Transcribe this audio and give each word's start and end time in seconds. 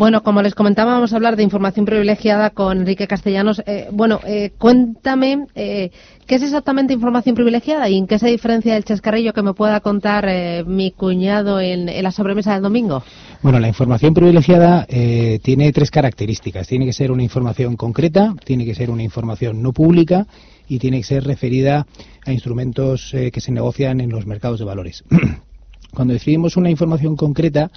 Bueno, 0.00 0.22
como 0.22 0.40
les 0.40 0.54
comentaba, 0.54 0.94
vamos 0.94 1.12
a 1.12 1.16
hablar 1.16 1.36
de 1.36 1.42
información 1.42 1.84
privilegiada 1.84 2.48
con 2.48 2.78
Enrique 2.78 3.06
Castellanos. 3.06 3.62
Eh, 3.66 3.88
bueno, 3.92 4.18
eh, 4.26 4.50
cuéntame 4.56 5.44
eh, 5.54 5.90
qué 6.26 6.36
es 6.36 6.42
exactamente 6.42 6.94
información 6.94 7.34
privilegiada 7.34 7.86
y 7.86 7.98
en 7.98 8.06
qué 8.06 8.18
se 8.18 8.28
diferencia 8.28 8.72
del 8.72 8.86
chascarrillo 8.86 9.34
que 9.34 9.42
me 9.42 9.52
pueda 9.52 9.80
contar 9.80 10.26
mi 10.64 10.90
cuñado 10.90 11.60
en, 11.60 12.02
la 12.02 12.12
sobremesa 12.12 12.54
del 12.54 12.62
domingo. 12.62 13.02
Bueno, 13.42 13.60
la 13.60 13.68
información 13.68 14.14
privilegiada 14.14 14.86
tiene 14.86 15.70
tres 15.70 15.90
características. 15.90 16.66
Tiene 16.66 16.86
que 16.86 16.94
ser 16.94 17.12
una 17.12 17.22
información 17.22 17.76
concreta, 17.76 18.34
tiene 18.42 18.64
que 18.64 18.74
ser 18.74 18.88
una 18.88 19.02
información 19.02 19.62
no 19.62 19.74
pública 19.74 20.26
y 20.66 20.78
tiene 20.78 20.96
que 20.96 21.04
ser 21.04 21.24
referida 21.24 21.86
a 22.24 22.32
instrumentos 22.32 23.10
que 23.12 23.40
se 23.42 23.52
negocian 23.52 24.00
en 24.00 24.08
los 24.08 24.24
mercados 24.24 24.60
de 24.60 24.64
valores. 24.64 25.04
Cuando 25.92 26.14
decidimos 26.14 26.56
una 26.56 26.70
información 26.70 27.16
concreta, 27.16 27.70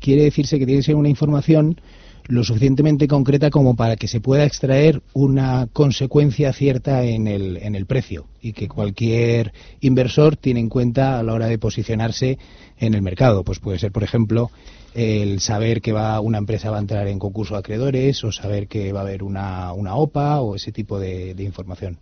quiere 0.00 0.24
decirse 0.24 0.58
que 0.58 0.66
tiene 0.66 0.80
que 0.80 0.86
ser 0.86 0.96
una 0.96 1.08
información 1.08 1.80
lo 2.28 2.44
suficientemente 2.44 3.08
concreta 3.08 3.48
como 3.48 3.74
para 3.74 3.96
que 3.96 4.06
se 4.06 4.20
pueda 4.20 4.44
extraer 4.44 5.02
una 5.14 5.66
consecuencia 5.72 6.52
cierta 6.52 7.02
en 7.04 7.26
el, 7.26 7.56
en 7.56 7.74
el 7.74 7.86
precio 7.86 8.26
y 8.42 8.52
que 8.52 8.68
cualquier 8.68 9.52
inversor 9.80 10.36
tiene 10.36 10.60
en 10.60 10.68
cuenta 10.68 11.18
a 11.18 11.22
la 11.22 11.32
hora 11.32 11.46
de 11.46 11.58
posicionarse 11.58 12.38
en 12.78 12.92
el 12.92 13.00
mercado. 13.00 13.44
Pues 13.44 13.60
puede 13.60 13.78
ser, 13.78 13.92
por 13.92 14.04
ejemplo, 14.04 14.50
el 14.94 15.40
saber 15.40 15.80
que 15.80 15.92
va 15.92 16.20
una 16.20 16.36
empresa 16.36 16.70
va 16.70 16.76
a 16.76 16.80
entrar 16.80 17.08
en 17.08 17.18
concurso 17.18 17.54
de 17.54 17.60
acreedores 17.60 18.22
o 18.22 18.30
saber 18.30 18.68
que 18.68 18.92
va 18.92 19.00
a 19.00 19.04
haber 19.04 19.22
una, 19.22 19.72
una 19.72 19.94
OPA 19.94 20.42
o 20.42 20.54
ese 20.54 20.70
tipo 20.70 20.98
de 20.98 21.34
información. 21.38 21.98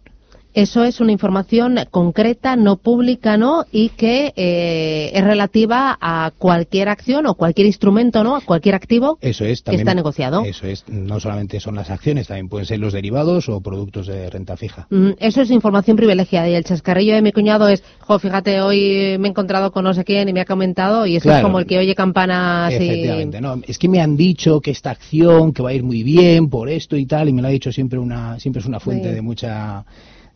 Eso 0.56 0.84
es 0.84 1.00
una 1.00 1.12
información 1.12 1.78
concreta, 1.90 2.56
no 2.56 2.78
pública, 2.78 3.36
¿no? 3.36 3.66
Y 3.70 3.90
que 3.90 4.32
eh, 4.36 5.10
es 5.12 5.22
relativa 5.22 5.98
a 6.00 6.32
cualquier 6.38 6.88
acción 6.88 7.26
o 7.26 7.34
cualquier 7.34 7.66
instrumento, 7.66 8.24
¿no? 8.24 8.36
A 8.36 8.40
cualquier 8.40 8.74
activo 8.74 9.18
eso 9.20 9.44
es, 9.44 9.60
que 9.60 9.76
está 9.76 9.92
negociado. 9.94 10.42
Eso 10.46 10.66
es. 10.66 10.84
No 10.88 11.20
solamente 11.20 11.60
son 11.60 11.74
las 11.74 11.90
acciones, 11.90 12.28
también 12.28 12.48
pueden 12.48 12.64
ser 12.64 12.78
los 12.78 12.94
derivados 12.94 13.50
o 13.50 13.60
productos 13.60 14.06
de 14.06 14.30
renta 14.30 14.56
fija. 14.56 14.86
Mm, 14.88 15.10
eso 15.18 15.42
es 15.42 15.50
información 15.50 15.94
privilegiada. 15.98 16.48
Y 16.48 16.54
el 16.54 16.64
chascarrillo 16.64 17.14
de 17.14 17.20
mi 17.20 17.32
cuñado 17.32 17.68
es, 17.68 17.84
jo, 18.00 18.18
fíjate, 18.18 18.62
hoy 18.62 19.18
me 19.18 19.28
he 19.28 19.30
encontrado 19.32 19.72
con 19.72 19.84
no 19.84 19.92
sé 19.92 20.04
quién 20.04 20.26
y 20.30 20.32
me 20.32 20.40
ha 20.40 20.46
comentado 20.46 21.04
y 21.04 21.16
eso 21.16 21.30
es 21.30 21.42
como 21.42 21.58
el 21.58 21.66
que 21.66 21.76
oye 21.76 21.94
campanas 21.94 22.72
Efectivamente, 22.72 23.42
no. 23.42 23.60
Es 23.66 23.78
que 23.78 23.90
me 23.90 24.00
han 24.00 24.16
dicho 24.16 24.62
que 24.62 24.70
esta 24.70 24.90
acción, 24.90 25.52
que 25.52 25.62
va 25.62 25.68
a 25.68 25.74
ir 25.74 25.82
muy 25.82 26.02
bien 26.02 26.48
por 26.48 26.70
esto 26.70 26.96
y 26.96 27.04
tal, 27.04 27.28
y 27.28 27.34
me 27.34 27.42
lo 27.42 27.48
ha 27.48 27.50
dicho 27.50 27.70
siempre 27.70 27.98
una, 27.98 28.40
siempre 28.40 28.60
es 28.60 28.66
una 28.66 28.80
fuente 28.80 29.12
de 29.12 29.20
mucha 29.20 29.84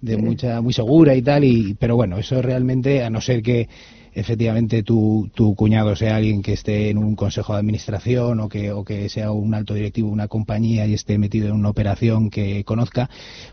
de 0.00 0.16
mucha 0.16 0.60
muy 0.60 0.72
segura 0.72 1.14
y 1.14 1.22
tal 1.22 1.44
y 1.44 1.74
pero 1.74 1.96
bueno 1.96 2.18
eso 2.18 2.40
realmente 2.40 3.02
a 3.02 3.10
no 3.10 3.20
ser 3.20 3.42
que 3.42 3.68
efectivamente 4.14 4.82
tu, 4.82 5.30
tu 5.34 5.54
cuñado 5.54 5.96
sea 5.96 6.16
alguien 6.16 6.42
que 6.42 6.52
esté 6.52 6.90
en 6.90 6.98
un 6.98 7.16
consejo 7.16 7.52
de 7.52 7.60
administración 7.60 8.40
o 8.40 8.48
que, 8.48 9.08
sea 9.08 9.32
un 9.32 9.54
alto 9.54 9.74
directivo 9.74 10.08
de 10.08 10.14
una 10.14 10.28
compañía 10.28 10.86
y 10.86 10.94
esté 10.94 11.18
metido 11.18 11.48
en 11.48 11.54
una 11.54 11.70
operación 11.70 12.30
que 12.30 12.64
conozca, 12.64 13.08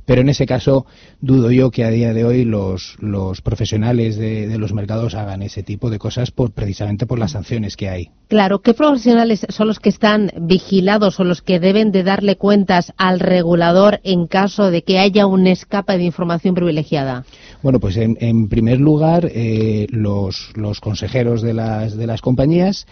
pero 0.05 0.21
en 0.21 0.29
ese 0.29 0.45
caso 0.45 0.85
dudo 1.21 1.51
yo 1.51 1.71
que 1.71 1.83
a 1.83 1.89
día 1.89 2.13
de 2.13 2.25
hoy 2.25 2.45
los, 2.45 2.97
los 2.99 3.41
profesionales 3.41 4.17
de, 4.17 4.47
de 4.47 4.57
los 4.57 4.73
mercados 4.73 5.15
hagan 5.15 5.41
ese 5.41 5.63
tipo 5.63 5.89
de 5.89 5.99
cosas 5.99 6.31
por, 6.31 6.51
precisamente 6.51 7.05
por 7.05 7.19
las 7.19 7.31
sanciones 7.31 7.75
que 7.75 7.89
hay. 7.89 8.09
Claro, 8.27 8.59
¿qué 8.59 8.73
profesionales 8.73 9.45
son 9.49 9.67
los 9.67 9.79
que 9.79 9.89
están 9.89 10.31
vigilados 10.41 11.19
o 11.19 11.23
los 11.23 11.41
que 11.41 11.61
deben 11.61 11.91
de 11.91 12.03
darle 12.03 12.35
cuentas 12.35 12.93
al 12.97 13.21
regulador 13.21 14.01
en 14.03 14.27
caso 14.27 14.69
de 14.69 14.83
que 14.83 14.99
haya 14.99 15.25
un 15.25 15.47
escape 15.47 15.97
de 15.97 16.03
información 16.03 16.53
privilegiada? 16.53 17.23
Bueno, 17.63 17.79
pues 17.79 17.97
en, 17.97 18.49
primer 18.49 18.79
lugar, 18.79 19.29
eh, 19.33 19.87
los 19.91 20.79
consejeros 20.79 21.41
de 21.41 21.53
las, 21.53 22.21
compañías, 22.21 22.85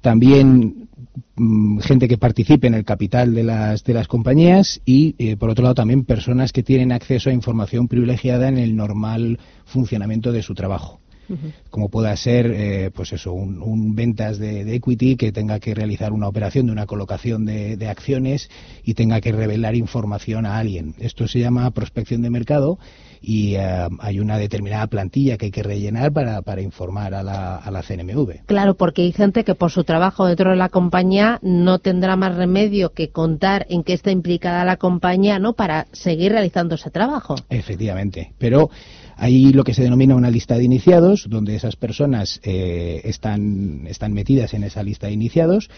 también 0.00 0.88
mm, 1.36 1.78
gente 1.80 2.08
que 2.08 2.18
participe 2.18 2.66
en 2.66 2.74
el 2.74 2.84
capital 2.84 3.34
de 3.34 3.44
las, 3.44 3.84
de 3.84 3.94
las 3.94 4.08
compañías 4.08 4.80
y, 4.84 5.14
eh, 5.18 5.36
por 5.36 5.50
otro 5.50 5.64
lado, 5.64 5.74
también 5.74 6.04
personas 6.04 6.52
que 6.52 6.62
tienen 6.62 6.92
acceso 6.92 7.30
a 7.30 7.34
información 7.34 7.88
privilegiada 7.88 8.48
en 8.48 8.58
el 8.58 8.74
normal 8.74 9.38
funcionamiento 9.64 10.32
de 10.32 10.42
su 10.42 10.54
trabajo 10.54 11.00
como 11.70 11.88
pueda 11.88 12.16
ser, 12.16 12.46
eh, 12.46 12.90
pues 12.94 13.12
eso, 13.12 13.32
un, 13.32 13.94
ventas 13.94 14.38
de, 14.38 14.74
equity 14.74 15.16
que 15.16 15.32
tenga 15.32 15.60
que 15.60 15.74
realizar 15.74 16.12
una 16.12 16.28
operación 16.28 16.66
de 16.66 16.72
una 16.72 16.86
colocación 16.86 17.44
de, 17.44 17.86
acciones 17.88 18.50
y 18.84 18.94
tenga 18.94 19.20
que 19.20 19.32
revelar 19.32 19.76
información 19.76 20.44
a 20.46 20.58
alguien. 20.58 20.94
Esto 20.98 21.28
se 21.28 21.38
llama 21.38 21.70
prospección 21.70 22.22
de 22.22 22.30
mercado 22.30 22.78
y 23.20 23.54
eh, 23.54 23.88
hay 24.00 24.20
una 24.20 24.38
determinada 24.38 24.86
plantilla 24.88 25.36
que 25.36 25.46
hay 25.46 25.50
que 25.50 25.62
rellenar 25.62 26.12
para, 26.12 26.42
para 26.42 26.62
informar 26.62 27.14
a 27.14 27.22
la, 27.22 27.56
a 27.56 27.70
la 27.70 27.82
CNMV. 27.82 28.46
Claro, 28.46 28.74
porque 28.74 29.02
hay 29.02 29.12
gente 29.12 29.44
que 29.44 29.54
por 29.54 29.70
su 29.70 29.84
trabajo 29.84 30.26
dentro 30.26 30.50
de 30.50 30.56
la 30.56 30.68
compañía 30.68 31.38
no 31.42 31.78
tendrá 31.78 32.16
más 32.16 32.36
remedio 32.36 32.92
que 32.92 33.08
contar 33.08 33.66
en 33.70 33.84
qué 33.84 33.92
está 33.92 34.10
implicada 34.10 34.64
la 34.64 34.76
compañía, 34.76 35.38
¿no? 35.38 35.54
Para 35.54 35.86
seguir 35.92 36.32
realizando 36.32 36.74
ese 36.74 36.90
trabajo. 36.90 37.36
Efectivamente, 37.50 38.32
pero 38.38 38.70
hay 39.16 39.52
lo 39.52 39.64
que 39.64 39.74
se 39.74 39.82
denomina 39.82 40.14
una 40.14 40.30
lista 40.30 40.58
de 40.58 40.64
iniciados, 40.64 41.15
donde 41.24 41.54
esas 41.54 41.76
personas 41.76 42.40
eh, 42.44 43.00
están, 43.04 43.86
están 43.86 44.12
metidas 44.12 44.54
en 44.54 44.64
esa 44.64 44.82
lista 44.82 45.06
de 45.06 45.14
iniciados. 45.14 45.70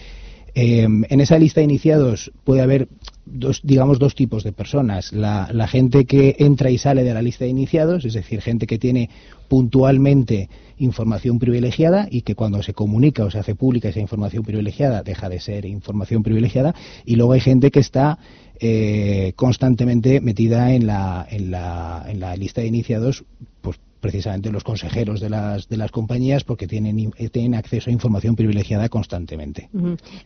Em, 0.54 1.04
en 1.08 1.20
esa 1.20 1.38
lista 1.38 1.60
de 1.60 1.64
iniciados 1.66 2.32
puede 2.42 2.62
haber 2.62 2.88
dos, 3.26 3.60
digamos, 3.62 3.98
dos 3.98 4.14
tipos 4.14 4.42
de 4.42 4.52
personas. 4.52 5.12
La, 5.12 5.68
gente 5.68 6.04
que 6.04 6.36
entra 6.38 6.70
y 6.70 6.78
sale 6.78 7.04
de 7.04 7.14
la 7.14 7.22
lista 7.22 7.44
de 7.44 7.50
iniciados, 7.50 8.04
es 8.04 8.14
decir, 8.14 8.40
gente 8.40 8.66
que 8.66 8.78
tiene 8.78 9.10
puntualmente 9.48 10.48
información 10.78 11.38
privilegiada 11.38 12.08
y 12.10 12.22
que 12.22 12.34
cuando 12.34 12.62
se 12.62 12.72
comunica 12.72 13.24
o 13.24 13.30
se 13.30 13.38
hace 13.38 13.54
pública 13.54 13.88
esa 13.88 14.00
información 14.00 14.44
privilegiada 14.44 15.02
deja 15.02 15.28
de 15.28 15.40
ser 15.40 15.64
información 15.64 16.22
privilegiada. 16.22 16.74
Y 17.04 17.16
luego 17.16 17.34
hay 17.34 17.40
gente 17.40 17.70
que 17.70 17.80
está 17.80 18.18
eh, 18.58 19.34
constantemente 19.36 20.20
metida 20.20 20.72
en 20.72 20.86
la, 20.86 21.26
en, 21.30 21.50
la, 21.50 22.04
en 22.08 22.20
la 22.20 22.34
lista 22.34 22.62
de 22.62 22.66
iniciados, 22.66 23.24
pues 23.60 23.78
precisamente 24.00 24.50
los 24.50 24.64
consejeros 24.64 25.20
de 25.20 25.30
las, 25.30 25.68
de 25.68 25.76
las 25.76 25.90
compañías, 25.90 26.44
porque 26.44 26.66
tienen, 26.66 27.10
tienen 27.32 27.54
acceso 27.54 27.90
a 27.90 27.92
información 27.92 28.36
privilegiada 28.36 28.88
constantemente. 28.88 29.68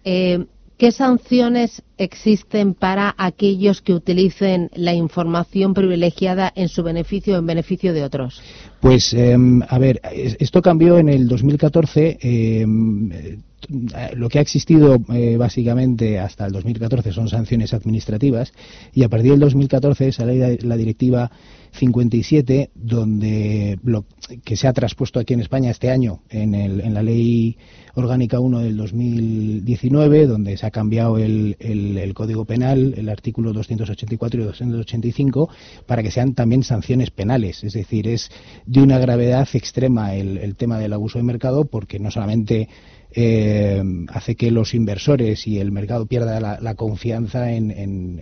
Eh, 0.05 0.45
¿Qué 0.79 0.91
sanciones 0.91 1.83
existen 1.97 2.75
para 2.75 3.15
aquellos 3.17 3.83
que 3.83 3.95
utilicen 3.95 4.69
la 4.75 4.95
información 4.95 5.75
privilegiada 5.75 6.53
en 6.57 6.69
su 6.69 6.83
beneficio 6.83 7.37
o 7.37 7.39
en 7.39 7.47
beneficio 7.47 7.93
de 7.93 8.03
otros? 8.03 8.43
Pues, 8.81 9.15
em, 9.15 9.63
a 9.69 9.79
ver, 9.79 10.01
esto 10.13 10.61
cambió 10.61 10.99
en 10.99 11.09
el 11.09 11.29
2014. 11.29 12.19
Eh, 12.21 12.67
lo 14.15 14.29
que 14.29 14.39
ha 14.39 14.43
existido 14.43 14.99
eh, 15.13 15.37
básicamente 15.37 16.19
hasta 16.19 16.47
el 16.47 16.53
2014 16.53 17.13
son 17.13 17.29
sanciones 17.29 17.75
administrativas 17.75 18.53
y 18.93 19.05
a 19.05 19.09
partir 19.09 19.33
del 19.33 19.41
2014 19.41 20.13
sale 20.13 20.59
la, 20.63 20.77
directiva 20.77 21.31
57 21.73 22.71
donde 22.75 23.79
que 24.45 24.57
se 24.57 24.69
ha 24.69 24.73
traspuesto 24.73 25.21
aquí 25.21 25.35
en 25.35 25.41
España 25.41 25.71
este 25.71 25.91
año 25.91 26.23
en, 26.29 26.55
el, 26.55 26.81
en 26.81 26.95
la 26.95 27.03
ley 27.03 27.57
orgánica 27.95 28.41
1 28.41 28.61
del 28.61 28.77
2019 28.77 30.27
donde 30.27 30.57
se 30.57 30.67
ha 30.67 30.71
cambiado 30.71 31.19
el, 31.19 31.57
el, 31.61 32.15
código 32.15 32.45
penal 32.45 32.95
el 32.97 33.09
artículo 33.09 33.53
284 33.53 34.41
y 34.41 34.45
285 34.45 35.49
para 35.87 36.03
que 36.03 36.11
sean 36.11 36.35
también 36.35 36.63
sanciones 36.63 37.11
penales. 37.11 37.65
Es 37.65 37.73
decir 37.73 38.09
es 38.09 38.31
de 38.67 38.83
una 38.83 38.99
gravedad 38.99 39.49
extrema 39.53 40.15
el, 40.15 40.39
el 40.39 40.57
tema 40.57 40.79
del 40.79 40.93
abuso 40.93 41.19
de 41.19 41.25
mercado 41.25 41.65
porque 41.65 41.99
no 41.99 42.11
solamente 42.11 42.69
eh, 43.15 43.83
hace 44.09 44.37
que 44.37 44.51
los 44.51 44.75
inversores 44.75 45.47
y 45.47 45.59
el 45.59 45.73
mercado 45.73 46.07
pierda 46.07 46.41
la, 46.41 46.75
confianza 46.75 47.53
en, 47.53 47.71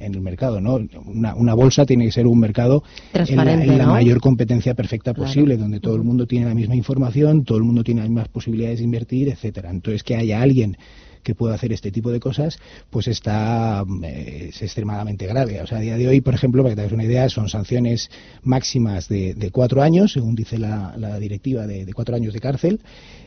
el 0.01 0.21
mercado. 0.21 0.61
¿no? 0.61 0.81
Una, 1.07 1.55
bolsa 1.55 1.87
tiene 1.87 2.07
que 2.07 2.13
ser 2.13 2.27
un 2.27 2.39
mercado 2.41 2.83
en 3.13 3.79
la, 3.79 3.87
mayor 3.87 4.21
competencia 4.21 4.75
perfecta 4.75 5.15
posible, 5.15 5.57
donde 5.57 5.81
todo 5.81 5.97
el 5.97 6.03
mundo 6.03 6.27
tiene 6.27 6.47
la 6.47 6.55
misma 6.55 6.75
información, 6.75 7.45
todo 7.45 7.59
el 7.59 7.65
mundo 7.65 7.85
tiene 7.85 8.01
las 8.01 8.11
mismas 8.11 8.29
posibilidades 8.29 8.79
de 8.79 8.85
invertir, 8.85 9.29
etcétera. 9.29 9.71
Entonces, 9.71 10.03
que 10.03 10.17
haya 10.17 10.41
alguien 10.41 10.77
que 11.23 11.35
pueda 11.35 11.55
hacer 11.55 11.73
este 11.73 11.91
tipo 11.91 12.11
de 12.11 12.21
cosas, 12.21 12.59
pues 12.91 13.09
está 13.09 13.85
eh, 14.03 14.49
es 14.51 14.63
extremadamente 14.63 15.27
grave. 15.27 15.61
O 15.61 15.67
sea, 15.67 15.79
a 15.79 15.81
día 15.81 15.97
de 15.97 16.09
hoy, 16.09 16.21
por 16.21 16.35
ejemplo, 16.35 16.63
para 16.63 16.73
que 16.73 16.77
te 16.77 16.83
hagas 16.83 16.93
una 16.93 17.05
idea, 17.05 17.29
son 17.29 17.49
sanciones 17.49 18.11
máximas 18.43 19.09
de, 19.09 19.51
cuatro 19.53 19.83
años, 19.83 20.13
según 20.13 20.35
dice 20.35 20.59
la, 20.59 21.19
directiva 21.19 21.67
de, 21.67 21.85
de, 21.85 21.93
cuatro 21.93 22.17
años 22.17 22.33
de 22.33 22.41
cárcel, 22.41 22.81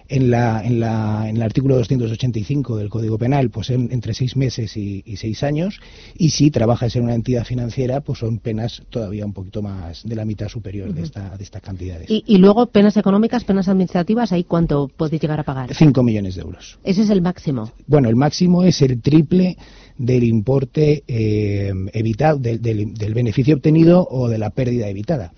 en, 0.09 0.29
la, 0.29 0.63
en, 0.63 0.79
la, 0.79 1.27
en 1.27 1.37
el 1.37 1.41
artículo 1.41 1.75
285 1.75 2.77
del 2.77 2.89
Código 2.89 3.17
Penal, 3.17 3.49
pues 3.49 3.69
entre 3.69 4.13
seis 4.13 4.35
meses 4.35 4.75
y, 4.77 5.03
seis 5.17 5.43
años, 5.43 5.79
y 6.15 6.29
si 6.29 6.51
trabajas 6.51 6.95
en 6.95 7.03
una 7.03 7.15
entidad 7.15 7.45
financiera, 7.45 8.01
pues 8.01 8.19
son 8.19 8.39
penas 8.39 8.83
todavía 8.89 9.25
un 9.25 9.33
poquito 9.33 9.61
más 9.61 10.03
de 10.03 10.15
la 10.15 10.25
mitad 10.25 10.47
superior 10.47 10.93
de, 10.93 11.03
esta, 11.03 11.35
de 11.37 11.43
estas 11.43 11.61
cantidades. 11.61 12.07
¿Y, 12.09 12.37
luego 12.37 12.67
penas 12.67 12.97
económicas, 12.97 13.43
penas 13.43 13.67
administrativas, 13.67 14.31
¿ahí 14.31 14.43
cuánto 14.43 14.87
podéis 14.87 15.21
llegar 15.21 15.39
a 15.39 15.43
pagar? 15.43 15.73
Cinco 15.73 16.03
millones 16.03 16.35
de 16.35 16.41
euros. 16.41 16.77
Ese 16.83 17.01
es 17.03 17.09
el 17.09 17.21
máximo. 17.21 17.71
Bueno, 17.87 18.09
el 18.09 18.15
máximo 18.15 18.63
es 18.63 18.81
el 18.81 19.01
triple 19.01 19.57
del 19.97 20.23
importe 20.23 21.03
eh, 21.07 21.71
evitado, 21.93 22.39
del, 22.39 22.61
del 22.61 23.13
beneficio 23.13 23.55
obtenido 23.55 24.07
o 24.09 24.27
de 24.27 24.37
la 24.37 24.49
pérdida 24.49 24.89
evitada. 24.89 25.33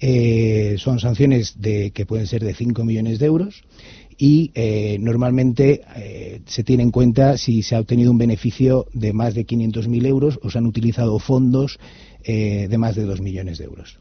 Eh, 0.00 0.74
son 0.78 0.98
sanciones 0.98 1.60
de, 1.60 1.92
que 1.92 2.04
pueden 2.04 2.26
ser 2.26 2.44
de 2.44 2.54
5 2.54 2.84
millones 2.84 3.18
de 3.18 3.26
euros 3.26 3.62
y 4.16 4.50
eh, 4.54 4.98
normalmente 5.00 5.82
se 6.46 6.62
tiene 6.62 6.84
en 6.84 6.90
cuenta 6.92 7.36
si 7.36 7.62
se 7.62 7.74
ha 7.74 7.80
obtenido 7.80 8.12
un 8.12 8.18
beneficio 8.18 8.86
de 8.92 9.12
más 9.12 9.34
de 9.34 9.46
500.000 9.46 10.06
euros 10.06 10.38
o 10.42 10.50
se 10.50 10.58
han 10.58 10.66
utilizado 10.66 11.18
fondos 11.18 11.78
de 12.24 12.78
más 12.78 12.94
de 12.94 13.04
2 13.04 13.20
millones 13.20 13.58
de 13.58 13.64
euros. 13.64 13.98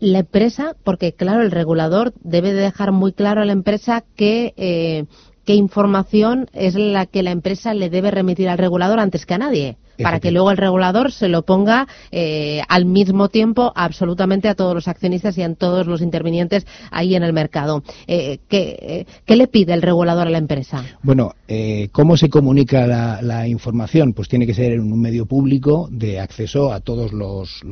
la 0.00 0.18
empresa, 0.18 0.76
porque 0.84 1.12
claro, 1.12 1.42
el 1.42 1.50
regulador 1.50 2.12
debe 2.22 2.52
dejar 2.52 2.92
muy 2.92 3.12
claro 3.12 3.40
a 3.40 3.44
la 3.44 3.52
empresa 3.52 4.04
que 4.16 5.06
qué 5.44 5.54
información 5.54 6.48
es 6.52 6.74
la 6.74 7.06
que 7.06 7.22
la 7.22 7.30
empresa 7.30 7.74
le 7.74 7.90
debe 7.90 8.10
remitir 8.10 8.48
al 8.48 8.58
regulador 8.58 8.98
antes 8.98 9.26
que 9.26 9.34
a 9.34 9.38
nadie 9.38 9.76
para 10.02 10.20
que 10.20 10.30
luego 10.30 10.50
el 10.50 10.56
regulador 10.56 11.12
se 11.12 11.28
lo 11.28 11.42
ponga 11.42 11.86
eh, 12.10 12.62
al 12.68 12.84
mismo 12.86 13.28
tiempo 13.28 13.72
absolutamente 13.74 14.48
a 14.48 14.54
todos 14.54 14.74
los 14.74 14.88
accionistas 14.88 15.36
y 15.38 15.42
a 15.42 15.54
todos 15.54 15.86
los 15.86 16.02
intervinientes 16.02 16.66
ahí 16.90 17.14
en 17.14 17.22
el 17.22 17.32
mercado. 17.32 17.82
Eh, 18.06 18.38
¿qué, 18.48 19.06
le 19.26 19.46
pide 19.48 19.74
el 19.74 19.82
regulador 19.82 20.26
a 20.26 20.30
la 20.30 20.38
empresa? 20.38 20.84
Bueno, 21.02 21.34
eh, 21.48 21.88
¿cómo 21.92 22.16
se 22.16 22.28
comunica 22.28 22.86
la, 22.86 23.44
información? 23.48 24.14
Pues 24.14 24.28
tiene 24.28 24.46
que 24.46 24.54
ser 24.54 24.72
en 24.72 24.80
un 24.80 25.00
medio 25.00 25.26
público 25.26 25.88
de 25.90 26.20
acceso 26.20 26.72
a 26.72 26.80
todos 26.80 27.12
los, 27.12 27.62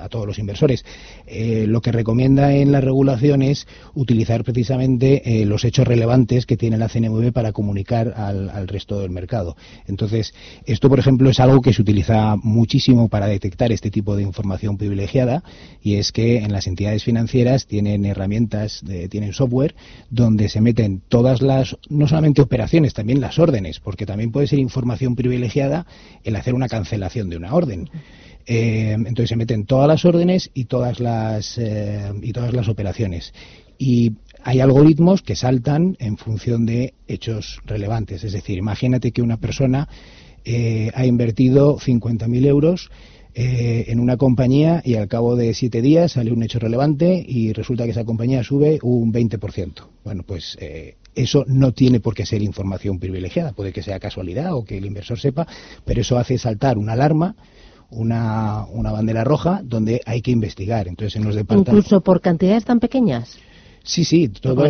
a 0.00 0.08
todos 0.08 0.26
los 0.26 0.38
inversores. 0.38 0.84
lo 1.26 1.80
que 1.80 1.90
recomienda 1.90 2.52
en 2.54 2.70
la 2.70 2.80
regulación 2.80 3.42
es 3.42 3.66
utilizar 3.94 4.44
precisamente 4.44 5.44
los 5.46 5.64
hechos 5.64 5.86
relevantes 5.86 6.46
que 6.46 6.56
tiene 6.56 6.76
la 6.76 6.88
CNMV 6.88 7.32
para 7.32 7.52
comunicar 7.52 8.14
al, 8.16 8.50
al 8.50 8.68
resto 8.68 9.00
del 9.00 9.10
mercado. 9.10 9.56
Entonces, 9.86 10.34
esto, 10.66 10.88
por 10.88 10.98
ejemplo, 10.98 11.30
es 11.34 11.40
algo 11.40 11.60
que 11.60 11.72
se 11.72 11.82
utiliza 11.82 12.36
muchísimo 12.36 13.08
para 13.08 13.26
detectar 13.26 13.72
este 13.72 13.90
tipo 13.90 14.14
de 14.14 14.22
información 14.22 14.78
privilegiada 14.78 15.42
y 15.82 15.96
es 15.96 16.12
que 16.12 16.38
en 16.38 16.52
las 16.52 16.68
entidades 16.68 17.02
financieras 17.02 17.66
tienen 17.66 18.04
herramientas, 18.04 18.84
tienen 19.10 19.32
software 19.32 19.74
donde 20.10 20.48
se 20.48 20.60
meten 20.60 21.02
todas 21.08 21.42
las, 21.42 21.76
no 21.90 22.06
solamente 22.06 22.40
operaciones, 22.40 22.94
también 22.94 23.20
las 23.20 23.40
órdenes, 23.40 23.80
porque 23.80 24.06
también 24.06 24.30
puede 24.30 24.46
ser 24.46 24.60
información 24.60 25.16
privilegiada 25.16 25.86
el 26.22 26.36
hacer 26.36 26.54
una 26.54 26.68
cancelación 26.68 27.28
de 27.30 27.36
una 27.36 27.52
orden. 27.52 27.90
Eh, 28.46 28.92
entonces 28.92 29.30
se 29.30 29.36
meten 29.36 29.66
todas 29.66 29.88
las 29.88 30.04
órdenes 30.04 30.52
y 30.54 30.66
todas 30.66 31.00
las 31.00 31.58
eh, 31.58 32.12
y 32.22 32.32
todas 32.32 32.52
las 32.52 32.68
operaciones 32.68 33.32
y 33.76 34.12
hay 34.44 34.60
algoritmos 34.60 35.22
que 35.22 35.34
saltan 35.34 35.96
en 35.98 36.16
función 36.16 36.64
de 36.64 36.94
hechos 37.08 37.60
relevantes. 37.64 38.22
Es 38.22 38.32
decir, 38.34 38.56
imagínate 38.58 39.10
que 39.10 39.22
una 39.22 39.38
persona 39.38 39.88
eh, 40.44 40.90
ha 40.94 41.06
invertido 41.06 41.78
50.000 41.78 42.46
euros 42.46 42.90
eh, 43.34 43.86
en 43.88 43.98
una 43.98 44.16
compañía 44.16 44.80
y 44.84 44.94
al 44.94 45.08
cabo 45.08 45.34
de 45.34 45.54
siete 45.54 45.82
días 45.82 46.12
sale 46.12 46.32
un 46.32 46.42
hecho 46.42 46.58
relevante 46.58 47.24
y 47.26 47.52
resulta 47.52 47.84
que 47.84 47.90
esa 47.90 48.04
compañía 48.04 48.44
sube 48.44 48.78
un 48.82 49.12
20%. 49.12 49.72
Bueno, 50.04 50.22
pues 50.24 50.56
eh, 50.60 50.96
eso 51.14 51.44
no 51.48 51.72
tiene 51.72 51.98
por 51.98 52.14
qué 52.14 52.26
ser 52.26 52.42
información 52.42 52.98
privilegiada, 53.00 53.52
puede 53.52 53.72
que 53.72 53.82
sea 53.82 53.98
casualidad 53.98 54.54
o 54.54 54.64
que 54.64 54.78
el 54.78 54.86
inversor 54.86 55.18
sepa, 55.18 55.48
pero 55.84 56.02
eso 56.02 56.18
hace 56.18 56.38
saltar 56.38 56.78
una 56.78 56.92
alarma 56.92 57.34
una, 57.90 58.66
bandera 58.92 59.24
roja 59.24 59.60
donde 59.62 60.00
hay 60.04 60.22
que 60.22 60.30
investigar. 60.30 60.88
Entonces, 60.88 61.16
en 61.16 61.24
los 61.24 61.34
departamentos. 61.34 61.74
Incluso 61.74 62.00
por 62.00 62.20
cantidades 62.20 62.64
tan 62.64 62.80
pequeñas. 62.80 63.38
Sí, 63.86 64.02
sí, 64.02 64.28
todo. 64.28 64.64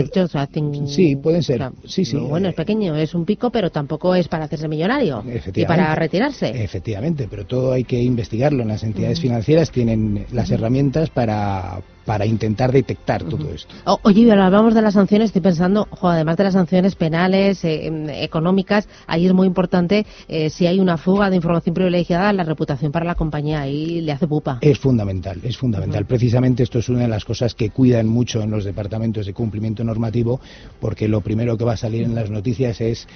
sí, 0.87 1.15
pueden 1.15 1.45
ser. 1.45 1.71
sí, 1.87 2.05
sí. 2.05 2.17
Bueno, 2.17 2.49
es 2.49 2.55
pequeño, 2.57 2.97
es 2.97 3.15
un 3.15 3.25
pico, 3.25 3.51
pero 3.51 3.71
tampoco 3.71 4.13
es 4.17 4.27
para 4.27 4.47
hacerse 4.47 4.67
millonario 4.67 5.25
y 5.55 5.65
para 5.65 5.95
retirarse. 5.95 6.49
Efectivamente, 6.49 7.29
pero 7.31 7.47
todo 7.47 7.73
hay 7.73 7.85
que 7.85 8.03
investigarlo. 8.03 8.65
Las 8.65 8.83
entidades 8.83 9.21
financieras 9.21 9.71
tienen 9.71 10.27
las 10.33 10.51
herramientas 10.51 11.11
para, 11.11 11.81
para 12.05 12.27
intentar 12.27 12.73
detectar 12.73 13.23
todo 13.25 13.51
esto. 13.53 13.75
oye, 14.03 14.31
ahora 14.31 14.47
hablamos 14.47 14.75
de 14.75 14.83
las 14.83 14.95
sanciones, 14.95 15.27
estoy 15.27 15.43
pensando, 15.43 15.89
además 16.03 16.37
de 16.37 16.45
las 16.45 16.55
sanciones 16.55 16.95
penales, 16.95 17.65
eh, 17.65 17.87
em, 17.87 18.09
económicas, 18.11 18.89
ahí 19.07 19.27
es 19.27 19.33
muy 19.33 19.47
importante 19.47 20.07
eh, 20.29 20.51
si 20.51 20.67
hay 20.67 20.81
una 20.81 20.97
fuga 20.97 21.31
de 21.31 21.37
información 21.37 21.75
privilegiada, 21.75 22.33
la 22.33 22.45
reputación 22.45 22.93
para 22.93 23.05
la 23.05 23.15
compañía 23.15 23.61
ahí 23.61 24.01
le 24.01 24.13
hace 24.13 24.27
pupa. 24.27 24.59
Es 24.61 24.79
fundamental, 24.79 25.41
es 25.43 25.57
fundamental. 25.57 26.05
Precisamente 26.07 26.63
esto 26.63 26.79
es 26.79 26.89
una 26.89 27.01
de 27.01 27.09
las 27.09 27.25
cosas 27.25 27.55
que 27.55 27.71
cuidan 27.71 28.07
mucho 28.07 28.43
en 28.43 28.51
los 28.51 28.65
departamentos 28.65 29.27
de 29.27 29.33
cumplimiento 29.33 29.85
normativo, 29.85 30.41
porque 30.81 31.09
lo 31.09 31.21
primero 31.21 31.57
que 31.57 31.65
va 31.65 31.73
a 31.73 31.77
salir 31.77 32.03
en 32.03 32.15
las 32.15 32.31
noticias 32.31 32.81
es 32.81 33.07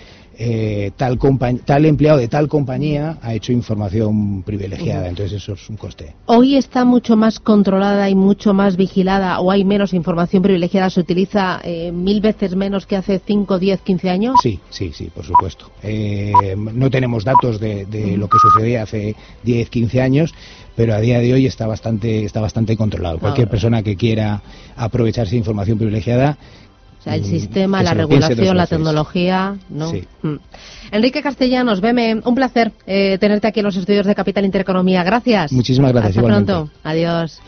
eh, 0.40 0.92
tal, 0.96 1.18
tal 1.64 1.84
empleado 1.84 2.18
de 2.18 2.28
tal 2.28 2.48
compañía 2.48 3.18
ha 3.22 3.34
hecho 3.34 3.52
información 3.52 4.44
privilegiada, 4.44 5.08
entonces 5.08 5.42
eso 5.42 5.54
es 5.54 5.68
un 5.68 5.76
coste. 5.76 6.14
Hoy 6.26 6.56
está 6.56 6.84
mucho 6.84 7.16
más 7.16 7.40
controlada 7.40 8.08
y 8.08 8.14
mucho 8.14 8.54
más 8.54 8.76
vigilada 8.78 9.40
o 9.40 9.50
hay 9.50 9.64
menos 9.64 9.92
información 9.92 10.42
privilegiada, 10.42 10.88
se 10.88 11.00
utiliza 11.00 11.60
eh, 11.62 11.92
mil 11.92 12.22
veces 12.22 12.56
menos 12.56 12.86
que 12.86 12.96
hace 12.96 13.20
5, 13.24 13.58
10, 13.58 13.80
15 13.82 14.10
años? 14.10 14.34
Sí, 14.42 14.58
sí, 14.70 14.92
sí, 14.94 15.10
por 15.14 15.26
supuesto. 15.26 15.70
Eh, 15.82 16.32
no 16.56 16.88
tenemos 16.88 17.24
datos 17.24 17.60
de, 17.60 17.86
lo 18.16 18.28
que 18.28 18.38
sucedía 18.38 18.84
hace 18.84 19.14
10, 19.42 19.68
15 19.68 20.00
años, 20.00 20.34
pero 20.74 20.94
a 20.94 21.00
día 21.00 21.18
de 21.18 21.34
hoy 21.34 21.44
está 21.44 21.66
bastante, 21.66 22.24
está 22.24 22.40
bastante 22.40 22.76
controlado. 22.76 23.18
Cualquier 23.18 23.48
persona 23.48 23.82
que 23.82 23.96
quiera 23.96 24.40
aprovecharse 24.76 25.32
de 25.32 25.38
información 25.38 25.76
privilegiada 25.76 26.38
o 26.98 27.02
sea, 27.02 27.14
el 27.14 27.22
mm, 27.22 27.24
sistema, 27.24 27.82
la 27.82 27.94
regulación, 27.94 28.56
la 28.56 28.66
tecnología, 28.66 29.56
¿no? 29.68 29.92
Mm. 30.22 30.36
Enrique 30.90 31.22
Castellanos, 31.22 31.80
veme, 31.80 32.20
un 32.24 32.34
placer 32.34 32.72
eh, 32.86 33.18
tenerte 33.20 33.46
aquí 33.46 33.60
en 33.60 33.66
los 33.66 33.76
estudios 33.76 34.06
de 34.06 34.14
Capital 34.14 34.44
Intereconomía. 34.44 35.04
Gracias. 35.04 35.52
Muchísimas 35.52 35.92
gracias. 35.92 36.16
Hasta 36.16 36.26
pronto. 36.26 36.70
Adiós. 36.82 37.40